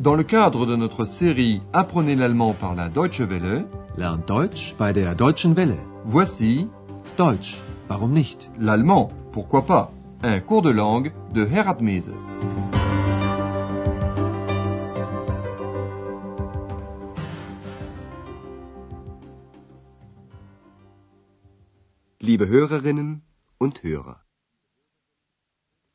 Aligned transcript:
Dans 0.00 0.14
le 0.14 0.22
cadre 0.22 0.64
de 0.64 0.76
notre 0.76 1.04
série 1.04 1.60
Apprenez 1.74 2.16
l'allemand 2.16 2.54
par 2.54 2.74
la 2.74 2.88
Deutsche 2.88 3.20
Welle, 3.20 3.66
Lernt 3.98 4.26
Deutsch 4.26 4.74
bei 4.78 4.94
der 4.94 5.14
Deutschen 5.14 5.54
Welle. 5.54 5.76
voici 6.06 6.68
Deutsch, 7.18 7.58
warum 7.86 8.14
nicht? 8.14 8.48
l'allemand, 8.58 9.12
pourquoi 9.30 9.66
pas, 9.66 9.92
un 10.22 10.40
cours 10.40 10.62
de 10.62 10.70
langue 10.70 11.12
de 11.34 11.44
Herat 11.44 11.82
Mese. 11.82 12.14
Liebe 22.22 22.48
Hörerinnen 22.48 23.20
und 23.58 23.84
Hörer. 23.84 24.24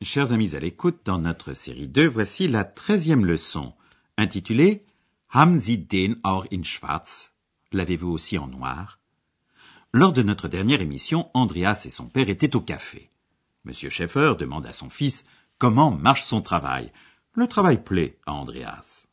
Chers 0.03 0.31
amis 0.31 0.55
à 0.55 0.59
l'écoute, 0.59 0.99
dans 1.05 1.17
notre 1.17 1.53
série 1.53 1.87
2, 1.87 2.05
voici 2.07 2.48
la 2.48 2.63
treizième 2.65 3.26
leçon, 3.26 3.73
intitulée 4.17 4.83
Haben 5.29 5.59
Sie 5.59 5.77
den 5.77 6.23
auch 6.23 6.45
in 6.49 6.63
schwarz? 6.63 7.31
L'avez-vous 7.71 8.09
aussi 8.09 8.37
en 8.37 8.47
noir? 8.47 8.99
Lors 9.91 10.13
de 10.13 10.23
notre 10.23 10.47
dernière 10.47 10.81
émission, 10.81 11.29
Andreas 11.33 11.83
et 11.85 11.89
son 11.89 12.07
père 12.07 12.29
étaient 12.29 12.55
au 12.55 12.61
café. 12.61 13.09
Monsieur 13.65 13.89
Schaeffer 13.89 14.35
demande 14.37 14.65
à 14.65 14.73
son 14.73 14.89
fils 14.89 15.25
comment 15.57 15.91
marche 15.91 16.23
son 16.23 16.41
travail. 16.41 16.91
Le 17.33 17.47
travail 17.47 17.83
plaît 17.83 18.17
à 18.25 18.33
Andreas. 18.33 19.07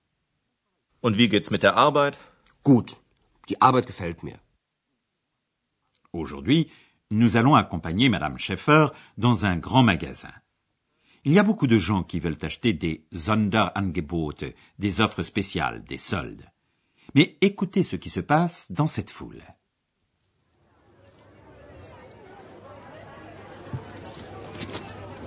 Und 1.03 1.17
wie 1.17 1.29
geht's 1.29 1.51
mit 1.51 1.63
der 1.63 1.77
Arbeit? 1.77 2.19
Gut, 2.65 3.01
die 3.49 3.61
Arbeit 3.61 3.87
gefällt 3.87 4.23
mir. 4.23 4.39
Aujourd'hui, 6.13 6.71
nous 7.11 7.37
allons 7.37 7.57
accompagner 7.57 8.09
Madame 8.09 8.39
Schaeffer 8.39 8.89
dans 9.17 9.45
un 9.45 9.57
grand 9.57 9.83
magasin. 9.83 10.33
Il 11.25 11.33
y 11.33 11.39
a 11.39 11.45
beaucoup 11.45 11.69
de 11.69 11.79
gens 11.79 12.03
qui 12.03 12.19
veulent 12.19 12.43
acheter 12.43 12.73
des 12.73 13.07
Sonderangebote, 13.13 14.45
des 14.81 15.01
offres 15.01 15.23
spéciales, 15.23 15.85
des 15.85 15.97
soldes. 15.97 16.51
Mais 17.15 17.37
écoutez 17.41 17.85
ce 17.85 17.95
qui 17.95 18.11
se 18.11 18.19
passe 18.19 18.73
dans 18.73 18.89
cette 18.89 19.11
foule. 19.11 19.41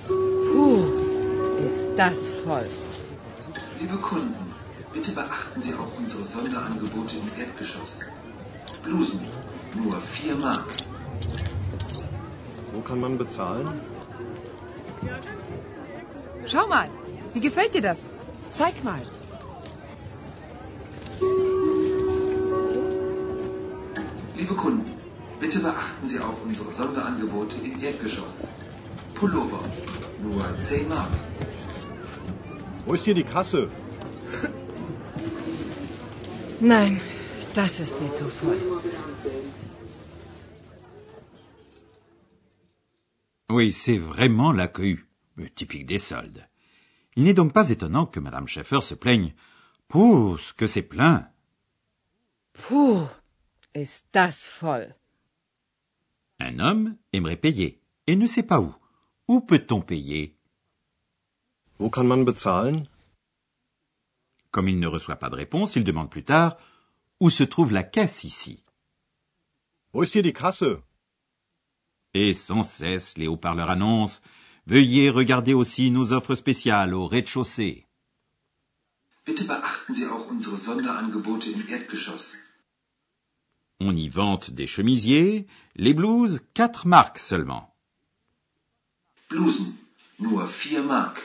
Puh, 0.05 0.83
ist 1.66 1.85
das 1.95 2.29
voll. 2.43 2.67
Liebe 3.79 3.95
Kunden, 3.95 4.51
bitte 4.91 5.13
beachten 5.13 5.61
Sie 5.61 5.75
auch 5.75 5.97
unsere 5.97 6.25
Sonderangebote 6.25 7.16
im 7.16 7.41
Erdgeschoss. 7.41 8.01
Blusen, 8.83 9.21
nur 9.75 9.95
4 10.01 10.35
Mark. 10.35 10.67
Wo 12.73 12.81
kann 12.81 12.99
man 12.99 13.17
bezahlen? 13.17 13.94
Schau 16.47 16.67
mal, 16.67 16.89
wie 17.33 17.41
gefällt 17.41 17.73
dir 17.73 17.81
das? 17.81 18.07
Zeig 18.49 18.83
mal. 18.83 19.01
Liebe 24.35 24.53
Kunden, 24.55 24.85
bitte 25.39 25.59
beachten 25.59 26.07
Sie 26.07 26.19
auch 26.19 26.38
unsere 26.45 26.71
Sonderangebote 26.71 27.55
im 27.63 27.81
Erdgeschoss. 27.81 28.47
Pullover, 29.16 29.61
nur 30.21 30.43
10 30.63 30.88
Mark. 30.88 31.09
Wo 32.85 32.93
ist 32.93 33.05
hier 33.05 33.16
die 33.16 33.23
Kasse? 33.23 33.69
Nein, 36.59 37.01
das 37.55 37.79
ist 37.79 37.99
mir 38.01 38.13
zu 38.13 38.25
voll. 38.25 38.57
Oui, 43.49 43.71
c'est 43.71 43.99
vraiment 43.99 44.51
la 44.51 44.67
cohue, 44.67 44.97
euh, 44.97 45.05
typique 45.55 45.86
des 45.86 45.97
soldes. 45.97 46.47
Il 47.16 47.23
n'est 47.23 47.33
donc 47.33 47.53
pas 47.53 47.69
étonnant 47.69 48.05
que 48.05 48.19
Madame 48.19 48.47
Schaeffer 48.47 48.81
se 48.81 48.95
plaigne. 48.95 49.33
Pousse, 49.88 50.53
que 50.53 50.68
c'est 50.68 50.81
plein. 50.81 51.29
Puh, 52.53 53.07
ist 53.73 54.06
das 54.13 54.47
voll. 54.59 54.96
Un 56.40 56.59
homme 56.59 56.97
aimerait 57.13 57.38
payer 57.38 57.81
et 58.07 58.16
ne 58.16 58.28
sait 58.28 58.44
pas 58.44 58.59
où. 58.59 58.73
Où 59.28 59.41
peut-on 59.41 59.81
payer? 59.81 60.35
Wo 61.79 61.90
kann 61.90 62.07
man 62.07 62.25
bezahlen? 62.25 62.88
Comme 64.52 64.69
il 64.69 64.79
ne 64.79 64.88
reçoit 64.88 65.17
pas 65.17 65.29
de 65.29 65.35
réponse, 65.35 65.75
il 65.75 65.84
demande 65.84 66.09
plus 66.09 66.23
tard 66.23 66.57
où 67.19 67.29
se 67.29 67.44
trouve 67.44 67.73
la 67.73 67.84
caisse 67.84 68.23
ici? 68.23 68.63
Wo 69.94 70.03
ist 70.03 70.13
hier 70.13 70.23
die 70.23 70.34
Kasse? 70.34 70.81
Et 72.13 72.34
sans 72.34 72.63
cesse, 72.63 73.17
les 73.17 73.28
haut-parleurs 73.28 73.69
annoncent 73.69 74.22
Veuillez 74.68 75.12
regarder 75.12 75.53
aussi 75.53 75.92
nos 75.92 76.12
offres 76.12 76.36
spéciales 76.36 76.96
au 76.96 77.08
rez-de-chaussée. 77.08 77.86
Bitte 79.26 79.44
beachten 79.46 79.94
Sie 79.94 80.08
auch 80.08 80.30
unsere 80.31 80.58
Sonderangebote 80.58 81.52
im 81.52 81.68
Erdgeschoss. 81.68 82.38
On 83.80 83.96
y 83.96 84.09
vante 84.09 84.52
des 84.52 84.68
chemisiers, 84.68 85.46
les 85.76 85.94
blouses, 85.94 86.42
quatre 86.53 86.88
marques 86.88 87.20
seulement. 87.20 87.76
Blusen, 89.30 89.76
nur 90.20 90.48
4 90.48 90.84
Mark. 90.84 91.20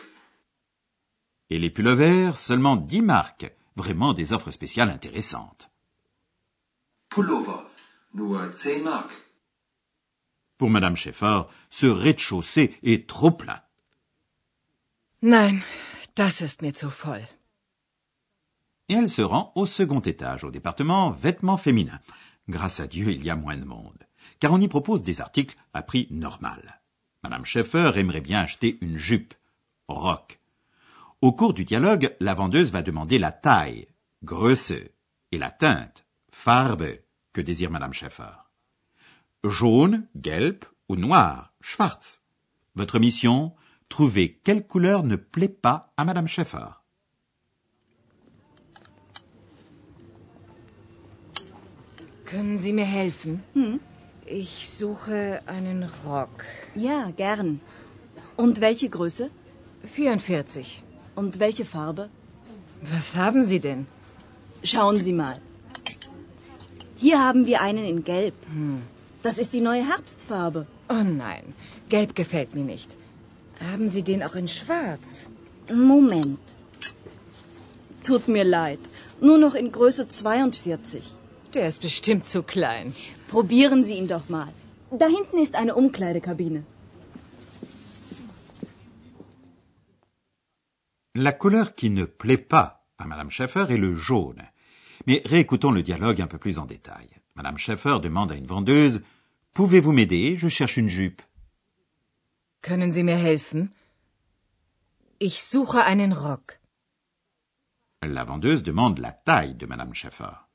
Et 1.49 1.59
les 1.59 1.71
pullovers, 1.71 2.37
seulement 2.37 2.77
dix 2.77 3.03
marques. 3.03 3.55
Vraiment 3.77 4.13
des 4.13 4.33
offres 4.33 4.51
spéciales 4.51 4.91
intéressantes. 4.91 5.71
Pullover, 7.09 7.63
nur 8.15 8.41
10 8.59 8.83
Mark. 8.83 9.11
Pour 10.61 10.69
Madame 10.69 10.95
Schaeffer, 10.95 11.45
ce 11.71 11.87
rez-de-chaussée 11.87 12.75
est 12.83 13.09
trop 13.09 13.31
plein. 13.31 13.63
Nein, 15.23 15.63
das 16.17 16.43
ist 16.43 16.61
mir 16.61 16.75
zu 16.75 16.91
voll. 16.91 17.23
Et 18.91 18.93
elle 18.93 19.09
se 19.09 19.23
rend 19.23 19.53
au 19.55 19.65
second 19.65 20.01
étage, 20.01 20.45
au 20.45 20.51
département 20.51 21.13
vêtements 21.13 21.57
féminins. 21.57 22.01
Grâce 22.51 22.79
à 22.79 22.87
Dieu, 22.87 23.11
il 23.11 23.25
y 23.25 23.31
a 23.31 23.37
moins 23.37 23.57
de 23.57 23.65
monde. 23.65 24.07
Car 24.39 24.53
on 24.53 24.61
y 24.61 24.69
propose 24.69 25.03
des 25.03 25.23
articles 25.23 25.57
à 25.73 25.81
prix 25.81 26.09
normal. 26.11 26.83
Madame 27.23 27.47
Schaeffer 27.47 27.93
aimerait 27.95 28.21
bien 28.21 28.41
acheter 28.41 28.77
une 28.83 28.99
jupe, 28.99 29.33
rock. 29.89 30.41
Au 31.23 31.33
cours 31.33 31.55
du 31.55 31.65
dialogue, 31.65 32.15
la 32.21 32.35
vendeuse 32.35 32.71
va 32.71 32.83
demander 32.83 33.19
la 33.19 33.33
taille, 33.33 33.89
Größe, 34.25 34.75
et 35.33 35.39
la 35.39 35.51
teinte, 35.51 36.05
Farbe, 36.31 36.99
que 37.33 37.41
désire 37.41 37.71
Madame 37.71 37.95
Schaeffer. 37.95 38.40
Jaune, 39.43 40.09
gelb 40.15 40.67
ou 40.89 40.97
noir, 40.97 41.53
schwarz. 41.63 42.21
Votre 42.75 42.99
mission, 42.99 43.53
trouver 43.89 44.39
quelle 44.45 44.67
couleur 44.67 45.03
ne 45.03 45.17
plaît 45.17 45.49
pas 45.49 45.93
à 45.97 46.05
Madame 46.05 46.29
Schaeffer. 46.29 46.77
Können 52.27 52.57
Sie 52.59 52.73
mir 52.73 52.85
helfen? 52.85 53.43
Ich 54.27 54.69
suche 54.69 55.41
einen 55.47 55.89
Rock. 56.07 56.45
Ja, 56.77 57.11
gern. 57.11 57.61
Und 58.37 58.61
welche 58.61 58.89
Größe? 58.89 59.31
44. 59.85 60.83
Und 61.17 61.41
welche 61.41 61.65
Farbe? 61.65 62.09
Was 62.83 63.17
haben 63.17 63.43
Sie 63.43 63.59
denn? 63.59 63.87
Schauen 64.63 64.99
Sie 64.99 65.13
mal. 65.13 65.41
Hier 66.97 67.19
haben 67.19 67.47
wir 67.47 67.63
einen 67.63 67.85
in 67.85 68.05
Gelb. 68.05 68.35
Das 69.23 69.37
ist 69.39 69.53
die 69.53 69.61
neue 69.61 69.85
Herbstfarbe. 69.87 70.67
Oh 70.89 71.05
nein, 71.05 71.55
gelb 71.89 72.15
gefällt 72.15 72.55
mir 72.55 72.65
nicht. 72.65 72.97
Haben 73.71 73.89
Sie 73.89 74.03
den 74.03 74.23
auch 74.23 74.35
in 74.35 74.49
schwarz? 74.49 75.29
Moment. 75.71 76.41
Tut 78.03 78.29
mir 78.29 78.45
leid. 78.45 78.81
Nur 79.21 79.39
noch 79.39 79.55
in 79.55 79.71
Größe 79.71 80.09
42. 80.09 81.03
Der 81.55 81.69
ist 81.69 81.83
bestimmt 81.83 82.25
zu 82.27 82.43
klein. 82.43 82.95
Probieren 83.29 83.85
Sie 83.85 83.97
ihn 84.01 84.09
doch 84.09 84.29
mal. 84.29 84.53
Da 84.91 85.07
hinten 85.07 85.39
ist 85.39 85.55
eine 85.55 85.75
Umkleidekabine. 85.75 86.65
La 91.15 91.33
couleur 91.33 91.75
qui 91.77 91.91
ne 91.91 92.07
plaît 92.07 92.39
pas 92.39 92.69
à 92.97 93.05
Madame 93.07 93.31
Schaeffer 93.31 93.69
est 93.69 93.79
le 93.79 93.95
jaune. 93.95 94.50
Mais 95.11 95.23
réécoutons 95.25 95.73
le 95.73 95.83
dialogue 95.83 96.21
un 96.21 96.29
peu 96.29 96.39
plus 96.39 96.61
en 96.61 96.67
détail. 96.67 97.09
Madame 97.35 97.59
Schaeffer 97.59 97.99
demande 98.01 98.31
à 98.31 98.37
une 98.37 98.47
vendeuse 98.47 99.03
Pouvez-vous 99.55 99.91
m'aider? 99.91 100.37
Je 100.37 100.47
cherche 100.47 100.77
une 100.77 100.87
jupe. 100.87 101.21
Können 102.63 102.93
Sie 102.93 103.03
mir 103.03 103.17
helfen? 103.17 103.71
Ich 105.19 105.43
suche 105.43 105.85
einen 105.85 106.13
Rock. 106.13 106.61
La 108.03 108.23
vendeuse 108.23 108.63
demande 108.63 109.01
la 109.01 109.11
taille 109.11 109.57
de 109.57 109.67
Madame 109.67 109.95
Schaeffer. 109.95 110.47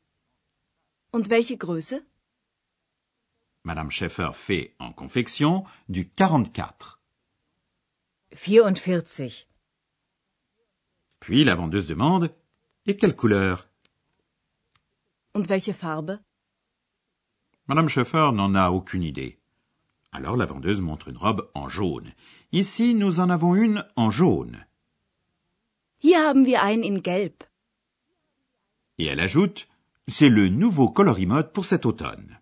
Und 1.12 1.30
welche 1.30 1.57
Größe? 1.57 2.06
Madame 3.66 3.92
Schaeffer 3.92 4.31
fait 4.31 4.74
en 4.80 4.94
confection 4.94 5.66
du 5.90 6.07
44. 6.07 7.02
44. 8.31 9.50
Puis 11.19 11.44
la 11.44 11.56
vendeuse 11.56 11.88
demande 11.88 12.34
Et 12.86 12.96
quelle 12.96 13.18
couleur? 13.18 13.68
Und 15.36 15.50
welche 15.50 15.74
Farbe? 15.74 16.20
Madame 17.68 17.90
Schaeffer 17.90 18.32
n'en 18.32 18.56
a 18.56 18.70
aucune 18.70 19.04
idée. 19.04 19.38
Alors 20.14 20.38
la 20.38 20.46
vendeuse 20.46 20.80
montre 20.80 21.10
une 21.10 21.18
robe 21.18 21.52
en 21.54 21.68
jaune. 21.68 22.14
Ici, 22.54 22.96
nous 22.96 23.20
en 23.20 23.30
avons 23.30 23.54
une 23.54 23.84
en 23.98 24.10
jaune. 24.10 24.66
Hier 26.02 26.22
haben 26.26 26.46
wir 26.46 26.64
einen 26.64 26.84
in 26.84 27.02
Gelb. 27.04 27.44
Et 28.98 29.08
elle 29.08 29.20
ajoute 29.20 29.68
C'est 30.08 30.30
le 30.30 30.48
nouveau 30.48 30.88
colorimode 30.90 31.52
pour 31.52 31.66
cet 31.66 31.86
automne. 31.86 32.40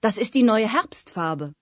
Das 0.00 0.16
ist 0.16 0.34
die 0.34 0.44
neue 0.44 0.68
Herbstfarbe. 0.68 1.54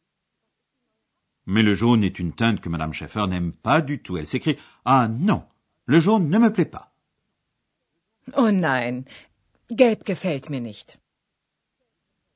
Mais 1.47 1.63
le 1.63 1.75
jaune 1.75 2.05
est 2.05 2.19
une 2.19 2.35
teinte 2.35 2.61
que 2.61 2.69
Madame 2.69 2.93
Schaeffer 2.93 3.29
n'aime 3.29 3.53
pas 3.53 3.81
du 3.81 4.03
tout. 4.03 4.19
Elle 4.19 4.27
s'écrie 4.27 4.59
Ah 4.85 5.09
non, 5.09 5.45
le 5.87 6.01
jaune 6.01 6.29
ne 6.29 6.39
me 6.39 6.53
plaît 6.53 6.67
pas. 6.67 6.93
Oh 8.35 8.51
nein, 8.51 9.05
gelb 9.69 10.05
gefällt 10.05 10.51
mir 10.51 10.61
nicht. 10.61 10.99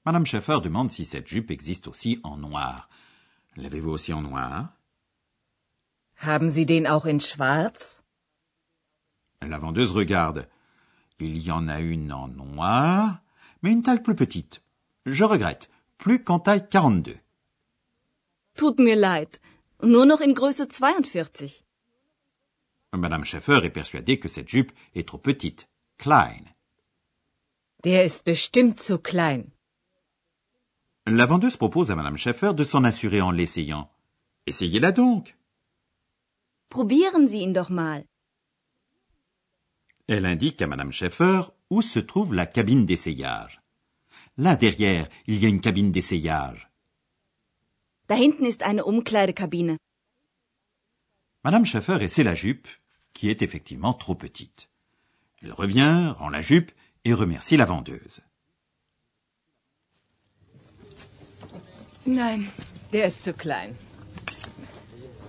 Madame 0.04 0.26
Schaeffer 0.26 0.60
demande 0.60 0.90
si 0.90 1.04
cette 1.04 1.28
jupe 1.28 1.50
existe 1.50 1.88
aussi 1.88 2.20
en 2.22 2.36
noir. 2.36 2.88
L'avez-vous 3.56 3.90
aussi 3.90 4.12
en 4.12 4.22
noir? 4.22 4.72
Haben 6.16 6.50
Sie 6.50 6.66
den 6.66 6.86
auch 6.86 7.06
in 7.06 7.20
schwarz? 7.20 8.02
La 9.40 9.58
vendeuse 9.58 9.94
regarde. 9.94 10.48
Il 11.18 11.36
y 11.36 11.50
en 11.50 11.68
a 11.68 11.80
une 11.80 12.12
en 12.12 12.28
noir, 12.28 13.20
mais 13.62 13.72
une 13.72 13.82
taille 13.82 14.02
plus 14.02 14.14
petite. 14.14 14.62
Je 15.06 15.24
regrette, 15.24 15.68
plus 15.98 16.22
qu'en 16.24 16.40
taille 16.40 16.66
42. 16.68 17.18
Tut 18.54 18.78
mir 18.78 18.96
leid. 18.96 19.40
Nur 19.82 20.06
noch 20.06 20.20
in 20.20 20.34
Größe 20.34 20.66
42. 20.68 21.64
Madame 22.92 23.24
Schaeffer 23.24 23.64
est 23.64 23.70
persuadée 23.70 24.18
que 24.18 24.28
cette 24.28 24.48
jupe 24.48 24.72
est 24.94 25.06
trop 25.06 25.18
petite. 25.18 25.68
Klein. 25.98 26.44
Der 27.84 28.04
ist 28.04 28.24
bestimmt 28.24 28.80
zu 28.80 28.98
klein. 28.98 29.52
La 31.06 31.26
vendeuse 31.26 31.56
propose 31.56 31.90
à 31.90 31.96
Madame 31.96 32.18
Schaeffer 32.18 32.52
de 32.52 32.64
s'en 32.64 32.84
assurer 32.84 33.22
en 33.22 33.30
l'essayant. 33.30 33.88
Essayez-la 34.46 34.92
donc. 34.92 35.34
Probieren 36.68 37.26
Sie 37.26 37.42
ihn 37.42 37.54
doch 37.54 37.70
mal. 37.70 38.04
Elle 40.06 40.26
indique 40.26 40.60
à 40.60 40.66
Madame 40.66 40.92
Schaeffer 40.92 41.40
où 41.70 41.80
se 41.82 42.00
trouve 42.00 42.34
la 42.34 42.46
cabine 42.46 42.84
d'essayage. 42.84 43.60
Là 44.36 44.56
derrière, 44.56 45.08
il 45.26 45.38
y 45.38 45.46
a 45.46 45.48
une 45.48 45.60
cabine 45.60 45.90
d'essayage. 45.90 46.68
Da 48.08 48.16
hinten 48.16 48.44
ist 48.44 48.62
eine 48.62 48.84
Umkleidekabine. 48.84 49.78
Madame 51.44 51.64
Schaeffer 51.64 52.02
essaie 52.02 52.24
la 52.24 52.34
jupe, 52.34 52.68
qui 53.14 53.30
est 53.30 53.40
effectivement 53.40 53.94
trop 53.94 54.14
petite. 54.16 54.68
Elle 55.40 55.52
revient, 55.52 56.12
rend 56.18 56.28
la 56.28 56.42
jupe 56.42 56.72
et 57.04 57.14
remercie 57.14 57.56
la 57.56 57.66
vendeuse. 57.66 58.22
Nein, 62.06 62.46
der 62.92 63.06
ist 63.06 63.22
zu 63.24 63.32
klein. 63.32 63.76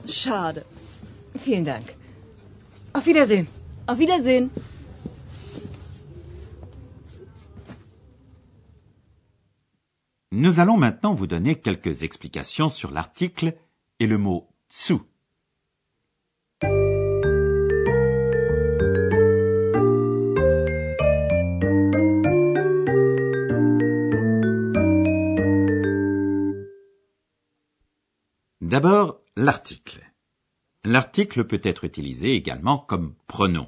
Schade. 0.08 0.66
Vielen 1.38 1.66
Dank. 1.66 1.96
Auf 2.94 3.06
Wiedersehen. 3.06 3.48
Auf 3.88 4.00
Wiedersehen. 4.00 4.50
Nous 10.32 10.60
allons 10.60 10.78
maintenant 10.78 11.14
vous 11.14 11.28
donner 11.28 11.56
quelques 11.56 12.04
explications 12.04 12.70
sur 12.70 12.92
l'article 12.92 13.54
et 14.00 14.08
le 14.08 14.18
mot 14.18 14.48
tsu. 14.70 15.11
D'abord, 28.72 29.20
l'article. 29.36 30.00
L'article 30.86 31.44
peut 31.44 31.60
être 31.62 31.84
utilisé 31.84 32.36
également 32.36 32.78
comme 32.78 33.16
pronom. 33.28 33.68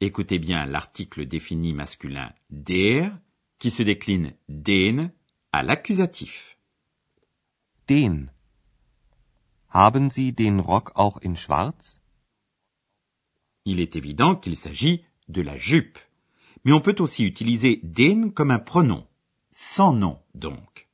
Écoutez 0.00 0.38
bien 0.38 0.64
l'article 0.64 1.26
défini 1.26 1.74
masculin 1.74 2.32
der 2.48 3.12
qui 3.58 3.70
se 3.70 3.82
décline 3.82 4.32
den 4.48 5.12
à 5.52 5.62
l'accusatif. 5.62 6.56
Den. 7.86 8.30
Haben 9.68 10.08
Sie 10.08 10.32
den 10.32 10.58
Rock 10.58 10.92
auch 10.94 11.18
in 11.22 11.34
schwarz? 11.34 12.00
Il 13.66 13.78
est 13.78 13.94
évident 13.94 14.36
qu'il 14.36 14.56
s'agit 14.56 15.04
de 15.28 15.42
la 15.42 15.58
jupe. 15.58 15.98
Mais 16.64 16.72
on 16.72 16.80
peut 16.80 16.96
aussi 16.98 17.26
utiliser 17.26 17.78
den 17.82 18.32
comme 18.32 18.52
un 18.52 18.58
pronom, 18.58 19.06
sans 19.52 19.92
nom 19.92 20.18
donc. 20.32 20.88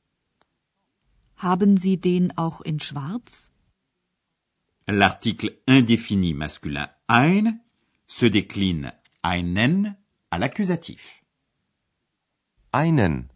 Haben 1.43 1.77
Sie 1.77 1.97
den 1.97 2.37
auch 2.37 2.61
in 2.61 2.79
schwarz? 2.79 3.51
L'article 4.85 5.49
indéfini 5.65 6.33
masculin 6.33 6.87
ein 7.07 7.61
se 8.07 8.29
décline 8.29 8.93
einen 9.23 9.95
à 10.29 10.37
l'accusatif. 10.37 11.23
Einen. 12.71 13.29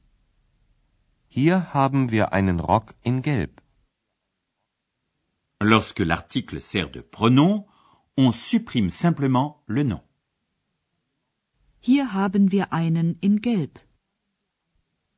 Hier 1.27 1.73
haben 1.73 2.11
wir 2.11 2.31
einen 2.31 2.59
Rock 2.59 2.93
in 3.01 3.21
Gelb. 3.23 3.61
Lorsque 5.59 6.05
l'article 6.11 6.61
sert 6.61 6.93
de 6.93 7.01
pronom, 7.01 7.65
on 8.15 8.31
supprime 8.31 8.89
simplement 8.89 9.63
le 9.65 9.83
nom. 9.83 10.01
Hier 11.79 12.13
haben 12.13 12.51
wir 12.51 12.71
einen 12.71 13.17
in 13.21 13.41
Gelb. 13.41 13.79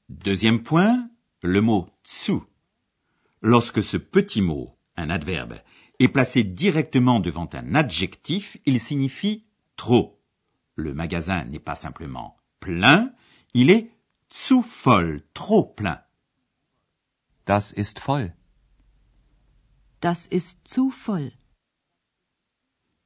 Deuxième 0.07 0.63
point, 0.63 1.09
le 1.41 1.61
mot 1.61 1.91
tsu. 2.05 2.45
Lorsque 3.41 3.83
ce 3.83 3.97
petit 3.97 4.41
mot, 4.41 4.77
un 4.95 5.09
adverbe, 5.09 5.59
est 5.99 6.07
placé 6.07 6.43
directement 6.43 7.19
devant 7.19 7.49
un 7.53 7.75
adjectif, 7.75 8.57
il 8.65 8.79
signifie 8.79 9.45
trop. 9.75 10.21
Le 10.75 10.93
magasin 10.93 11.45
n'est 11.45 11.59
pas 11.59 11.75
simplement 11.75 12.37
plein, 12.59 13.13
il 13.53 13.69
est 13.69 13.91
zu 14.29 14.61
voll, 14.61 15.21
trop 15.33 15.63
plein. 15.63 16.01
Das 17.45 17.71
ist 17.71 17.99
voll. 17.99 18.33
Das 20.01 20.27
ist 20.27 20.67
zu 20.67 20.91
voll. 20.91 21.31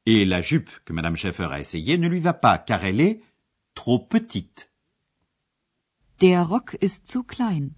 Et 0.06 0.26
la 0.26 0.42
jupe 0.42 0.72
que 0.84 0.94
Madame 0.94 1.16
Schaeffer 1.16 1.50
a 1.52 1.60
essayée 1.60 1.98
ne 1.98 2.08
lui 2.08 2.20
va 2.20 2.34
pas 2.34 2.58
car 2.58 2.84
elle 2.84 3.00
est 3.00 3.22
trop 3.76 4.00
petite. 4.00 4.72
Der 6.20 6.44
Rock 6.44 6.76
ist 6.82 7.08
zu 7.08 7.24
klein. 7.24 7.76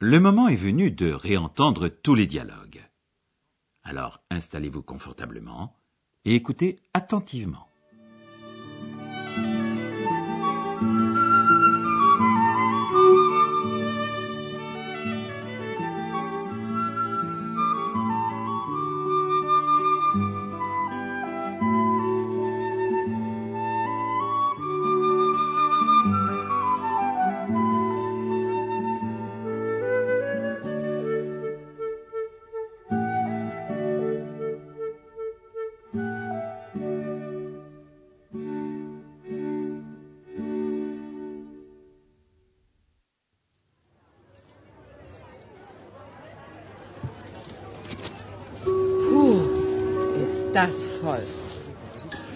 Le 0.00 0.18
moment 0.18 0.48
est 0.48 0.56
venu 0.56 0.90
de 0.90 1.12
réentendre 1.12 1.88
tous 1.88 2.14
les 2.14 2.26
dialogues. 2.26 2.82
Alors 3.82 4.20
installez-vous 4.30 4.82
confortablement 4.82 5.76
et 6.24 6.34
écoutez 6.34 6.80
attentivement. 6.94 7.68
Das 50.54 50.86
voll. 51.02 51.24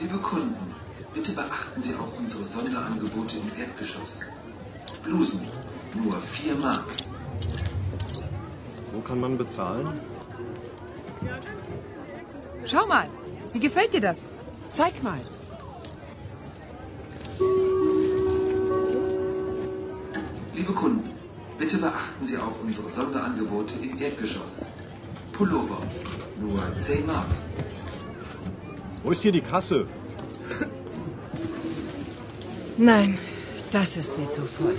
Liebe 0.00 0.18
Kunden, 0.18 0.74
bitte 1.14 1.30
beachten 1.30 1.80
Sie 1.80 1.94
auch 1.94 2.18
unsere 2.18 2.42
Sonderangebote 2.44 3.36
im 3.36 3.60
Erdgeschoss. 3.60 4.22
Blusen, 5.04 5.46
nur 5.94 6.20
4 6.20 6.56
Mark. 6.56 6.86
Wo 8.92 9.00
kann 9.02 9.20
man 9.20 9.38
bezahlen? 9.38 9.86
Schau 12.64 12.86
mal, 12.86 13.08
wie 13.52 13.60
gefällt 13.60 13.94
dir 13.94 14.00
das? 14.00 14.26
Zeig 14.68 15.00
mal. 15.04 15.20
Liebe 20.54 20.72
Kunden, 20.72 21.08
bitte 21.56 21.78
beachten 21.78 22.26
Sie 22.26 22.36
auch 22.36 22.60
unsere 22.64 22.90
Sonderangebote 22.90 23.74
im 23.80 23.96
Erdgeschoss. 23.96 24.64
Pullover, 25.32 25.78
nur 26.40 26.60
10 26.80 27.06
Mark. 27.06 27.26
Wo 29.08 29.12
ist 29.12 29.22
hier 29.22 29.32
die 29.32 29.40
Kasse? 29.40 29.86
Nein, 32.76 33.18
das 33.72 33.96
ist 33.96 34.18
mir 34.18 34.28
zu 34.28 34.42
voll. 34.42 34.76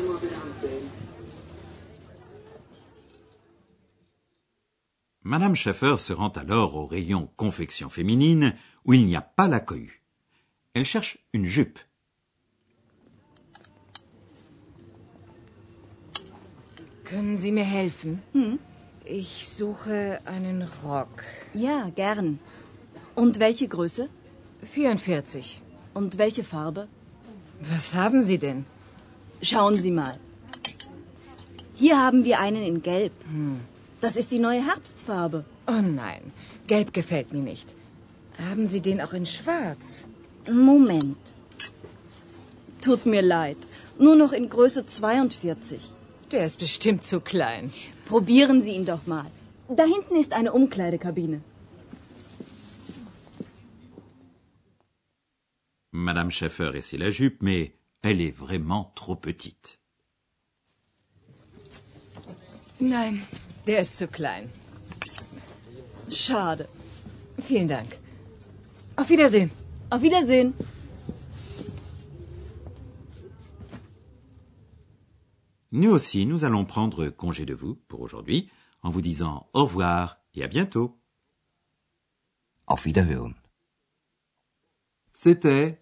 Madame 5.24 5.56
Schaffer 5.56 5.98
se 5.98 6.14
rend 6.14 6.38
alors 6.38 6.76
au 6.76 6.86
rayon 6.86 7.28
confection 7.38 7.90
féminine 7.90 8.54
où 8.86 8.94
il 8.94 9.08
n'y 9.08 9.16
a 9.16 9.22
pas 9.22 9.48
la 9.48 9.60
cohue. 9.60 10.04
Elle 10.76 10.86
cherche 10.86 11.18
une 11.34 11.48
jupe. 11.48 11.80
Können 17.04 17.36
Sie 17.36 17.52
mir 17.52 17.66
helfen? 17.66 18.22
Hm? 18.34 18.60
Ich 19.06 19.48
suche 19.48 20.20
einen 20.26 20.70
Rock. 20.84 21.24
Ja, 21.56 21.90
gern. 21.90 22.38
Und 23.16 23.40
welche 23.40 23.68
Größe? 23.68 24.08
44. 24.64 25.62
Und 25.94 26.18
welche 26.18 26.44
Farbe? 26.44 26.88
Was 27.62 27.94
haben 27.94 28.22
Sie 28.22 28.38
denn? 28.38 28.66
Schauen 29.42 29.78
Sie 29.78 29.92
mal. 29.92 30.18
Hier 31.76 31.98
haben 31.98 32.24
wir 32.26 32.40
einen 32.40 32.64
in 32.64 32.82
Gelb. 32.82 33.14
Das 34.02 34.16
ist 34.16 34.32
die 34.32 34.40
neue 34.40 34.66
Herbstfarbe. 34.66 35.46
Oh 35.68 35.82
nein, 35.82 36.22
gelb 36.68 36.94
gefällt 36.94 37.32
mir 37.34 37.42
nicht. 37.42 37.76
Haben 38.50 38.68
Sie 38.68 38.82
den 38.82 39.02
auch 39.02 39.14
in 39.14 39.26
schwarz? 39.26 40.08
Moment. 40.50 41.18
Tut 42.82 43.06
mir 43.06 43.22
leid. 43.22 43.58
Nur 43.98 44.16
noch 44.16 44.32
in 44.32 44.50
Größe 44.50 44.86
42. 44.86 45.82
Der 46.32 46.46
ist 46.46 46.60
bestimmt 46.60 47.04
zu 47.04 47.20
klein. 47.20 47.74
Probieren 48.08 48.62
Sie 48.62 48.72
ihn 48.72 48.86
doch 48.86 49.06
mal. 49.06 49.26
Da 49.68 49.84
hinten 49.84 50.16
ist 50.16 50.34
eine 50.34 50.54
Umkleidekabine. 50.54 51.42
Madame 56.00 56.32
Schaffer 56.32 56.72
essaie 56.76 56.98
la 56.98 57.12
jupe, 57.12 57.42
mais 57.42 57.76
elle 58.02 58.22
est 58.22 58.32
vraiment 58.32 58.92
trop 58.96 59.16
petite. 59.16 59.80
Nein, 62.80 63.20
der 63.66 63.82
ist 63.82 63.98
zu 63.98 64.08
klein. 64.08 64.48
Schade. 66.10 66.70
Vielen 67.42 67.68
Dank. 67.68 67.98
Auf 68.96 69.10
Wiedersehen. 69.10 69.50
Auf 69.92 70.02
Wiedersehen. 70.02 70.54
Nous 75.72 75.92
aussi, 75.92 76.26
nous 76.26 76.46
allons 76.46 76.66
prendre 76.66 77.10
congé 77.10 77.46
de 77.46 77.54
vous 77.54 77.76
pour 77.88 78.02
aujourd'hui 78.02 78.50
en 78.82 78.90
vous 78.90 79.02
disant 79.02 79.50
au 79.54 79.66
revoir 79.66 80.18
et 80.34 80.44
à 80.44 80.48
bientôt. 80.48 80.98
Auf 82.66 82.86
Wiederhören. 82.86 83.36
C'était 85.14 85.82